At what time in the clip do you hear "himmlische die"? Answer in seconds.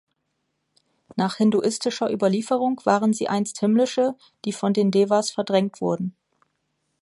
3.59-4.51